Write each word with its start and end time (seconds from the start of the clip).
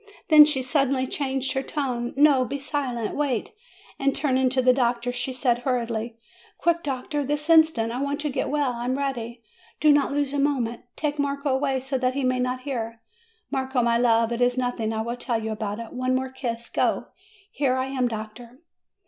Then 0.29 0.45
she 0.45 0.63
suddenly 0.63 1.05
changed 1.05 1.51
her 1.53 1.61
tone: 1.61 2.15
"No! 2.17 2.43
Be 2.43 2.57
silent! 2.57 3.15
Wait!" 3.15 3.51
And 3.99 4.15
turning 4.15 4.49
to 4.49 4.59
the 4.63 4.73
doctor, 4.73 5.11
she 5.11 5.31
said 5.31 5.59
hurriedly: 5.59 6.17
"Quick, 6.57 6.81
doctor! 6.81 7.23
this 7.23 7.47
instant! 7.51 7.91
I 7.91 8.01
want 8.01 8.19
to 8.21 8.31
get 8.31 8.49
well. 8.49 8.73
I 8.73 8.85
am 8.85 8.97
ready. 8.97 9.43
Do 9.79 9.91
not 9.91 10.11
lose 10.11 10.33
a 10.33 10.39
moment. 10.39 10.81
Take 10.95 11.19
Marco 11.19 11.49
away, 11.51 11.79
so 11.79 11.99
that 11.99 12.15
he 12.15 12.23
may 12.23 12.39
not 12.39 12.61
hear. 12.61 12.99
Marco, 13.51 13.83
my 13.83 13.99
love, 13.99 14.31
it 14.31 14.41
is 14.41 14.57
nothing. 14.57 14.91
I 14.91 15.03
will 15.03 15.17
tell 15.17 15.39
you 15.39 15.51
about 15.51 15.77
it. 15.79 15.93
One 15.93 16.15
more 16.15 16.31
kiss. 16.31 16.67
Go! 16.67 17.05
Here 17.51 17.75
I 17.75 17.85
am, 17.85 18.07
doctor." 18.07 18.57